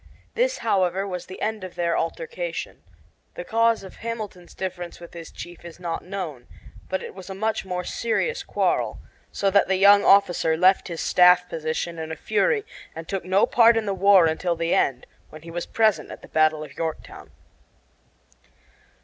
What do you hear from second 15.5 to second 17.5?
was present at the battle of Yorktown.